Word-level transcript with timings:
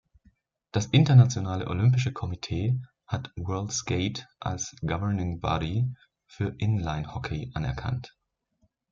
Das 0.71 0.87
Internationale 0.87 1.67
Olympische 1.67 2.11
Komitee 2.11 2.81
hat 3.05 3.31
World 3.35 3.71
Skate 3.71 4.27
als 4.39 4.75
"Governing 4.81 5.39
Body" 5.41 5.93
für 6.25 6.55
Inlinehockey 6.57 7.51
anerkannt. 7.53 8.17